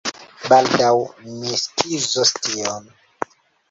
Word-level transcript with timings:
Baldaŭ 0.53 0.89
mi 1.43 1.61
skizos 1.67 2.37
tion! 2.43 2.95